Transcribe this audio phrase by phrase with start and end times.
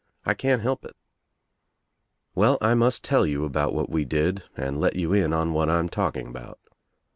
[0.25, 0.95] I can't help it.
[2.33, 5.69] Well, I must tell you about what wc did and let you in on what
[5.69, 6.57] I'm talking about.